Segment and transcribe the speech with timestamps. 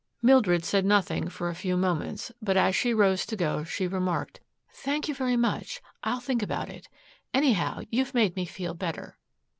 [0.23, 4.39] Mildred said nothing for a few moments, but as she rose to go she remarked,
[4.71, 5.79] "Thank you very much.
[6.03, 6.89] I'll think about it.
[7.35, 9.19] Anyhow, you've made me feel better."